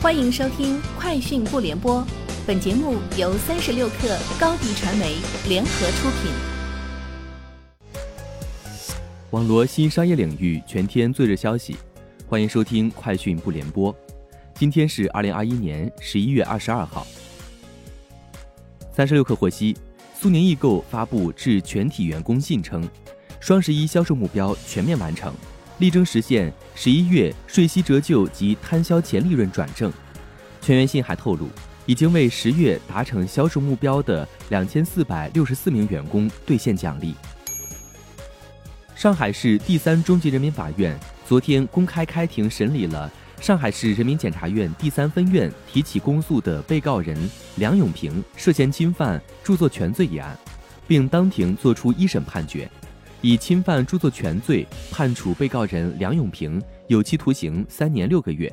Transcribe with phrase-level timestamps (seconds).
[0.00, 2.00] 欢迎收听《快讯不联播》，
[2.46, 5.16] 本节目由三十六克高低传媒
[5.48, 6.30] 联合出品。
[9.30, 11.76] 网罗新商业领域全天最热消息，
[12.28, 13.92] 欢迎收听《快讯不联播》。
[14.54, 17.04] 今天是二零二一年十一月二十二号。
[18.92, 19.76] 三十六氪获悉，
[20.16, 22.88] 苏宁易购发布致全体员工信称，
[23.40, 25.34] 双十一销售目标全面完成。
[25.78, 29.92] 力争实现十一月税息折旧及摊销前利润转正。
[30.60, 31.48] 全员信还透露，
[31.86, 37.14] 已经为十月达成销售目标的两千四百六十四名员工兑现奖励。
[38.94, 43.08] 上海市第三中级人民法院昨天公开开庭审理了
[43.40, 47.16] 上海市人民检察院第三分院提起公诉的被告人
[47.54, 50.36] 梁永平涉嫌侵犯著作权罪一案，
[50.88, 52.68] 并当庭作出一审判决。
[53.20, 58.52] 以侵犯著作权罪判处被告人梁永平有期徒刑三年六个月，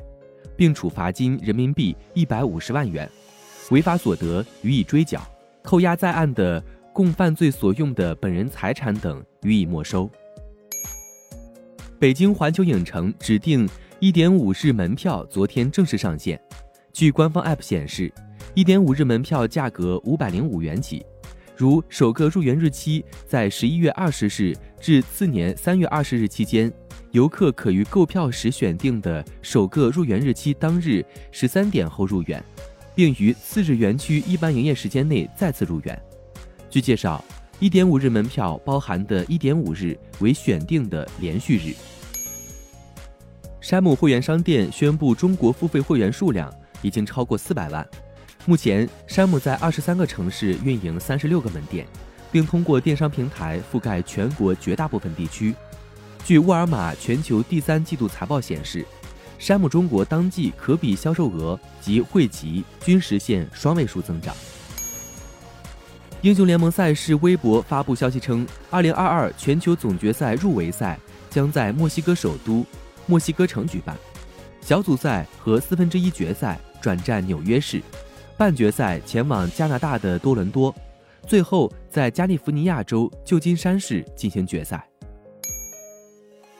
[0.56, 3.08] 并处罚金人民币一百五十万元，
[3.70, 5.20] 违法所得予以追缴，
[5.62, 10.10] 扣押在案的共犯罪所用的本人财产等予以没收。
[11.98, 13.68] 北京环球影城指定
[14.00, 16.40] 一点五日门票昨天正式上线，
[16.92, 18.12] 据官方 App 显示，
[18.54, 21.06] 一点五日门票价格五百零五元起。
[21.56, 26.70] 如首个入园日期在十一月二十日至次年三月二十日期间，
[27.12, 32.44] 游客可于购票时选定的首个入园日期当日十三点后入园，
[32.94, 35.98] 并于次日园区一般营业时间内再次入园。
[36.68, 37.24] 据介绍，
[37.58, 41.74] 一点五日门票包含的一点五日为选定的连续日。
[43.62, 47.88] 山姆会员商店宣布，中国付费会员数量已经超过四百万。
[48.48, 51.84] 目前，山姆在二十三个城市运营三十六个门店，
[52.30, 55.52] 并通过电商平台覆盖全国绝大部分地区。
[56.24, 58.86] 据沃尔玛全球第三季度财报显示，
[59.36, 64.32] 山姆中国当季可比销售额及汇集均实现双位数增长。
[66.20, 70.96] 英雄联盟赛事微博发布消息称，二零二二全球总决赛入围赛
[71.28, 72.64] 将在墨西哥首都
[73.06, 73.96] 墨西哥城举办，
[74.60, 77.82] 小组赛和四分之一决赛转战纽约市。
[78.38, 80.74] 半决赛前往加拿大的多伦多，
[81.26, 84.86] 最后在加利福尼亚州旧金山市进行决赛。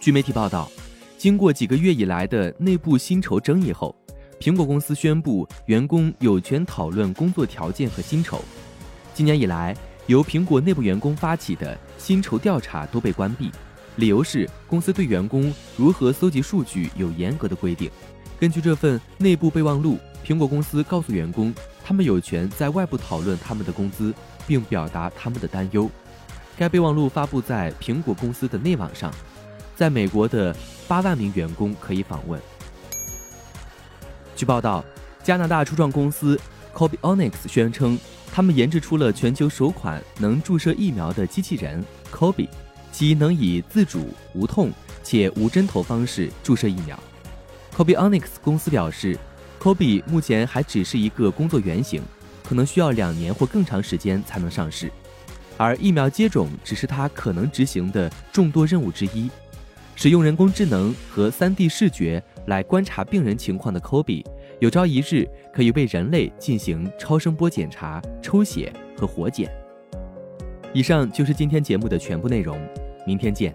[0.01, 0.71] 据媒体报道，
[1.19, 3.95] 经过几个月以来的内部薪酬争议后，
[4.41, 8.41] 苹果公司宣布员工有权讨论工作条件和薪酬。
[9.13, 9.77] 今年以来，
[10.07, 13.51] 由苹果内部员工发起的薪酬调查都被关闭，
[13.97, 17.91] 理由是公司对员工如何搜集数据有严格的规定。
[18.41, 19.99] 根据这份内部备忘录。
[20.27, 21.55] 苹果公司告诉员工，
[21.85, 24.13] 他们有权在外部讨论他们的工资，
[24.45, 25.89] 并表达他们的担忧。
[26.57, 29.15] 该备忘录发布在苹果公司的内网上，
[29.77, 30.53] 在美国的
[30.89, 32.41] 八万名员工可以访问。
[34.35, 34.85] 据报道，
[35.23, 36.37] 加拿大初创公司
[36.75, 37.97] Cobionix 宣称，
[38.33, 42.49] 他们研制出了全球首款能注射疫苗的机器人 Cobi，
[42.91, 44.73] 其能以自主、无痛
[45.05, 46.99] 且无针头方式注射疫苗。
[47.77, 49.17] Cobionix 公司表示。
[49.61, 52.03] Kobe 目前还只是一个工作原型，
[52.45, 54.91] 可能需要两年或更长时间才能上市。
[55.57, 59.31] 而疫苗接种只是它可能执行的众多任务之一。
[59.95, 64.23] 使用人工智能和 3D 视觉来观察病人情况的 Kobe，
[64.61, 69.51] 有朝一日可以为人类进行超声波检查、抽血和活检。
[70.75, 72.61] 以上就是今天节目的全部内容，
[73.07, 73.55] 明天见。